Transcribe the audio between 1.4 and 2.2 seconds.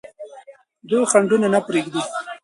نه پرېږدي.